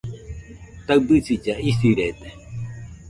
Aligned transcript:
Taɨbisilla 0.85 1.53
isirede 1.69 2.29